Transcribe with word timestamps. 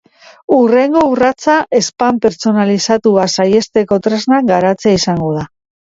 Hurrengo 0.53 1.03
urratsa 1.15 1.59
spam 1.89 2.19
pertsonalizatua 2.25 3.29
saihesteko 3.39 4.03
tresnak 4.09 4.53
garatzea 4.53 5.01
izango 5.03 5.35
da. 5.41 5.51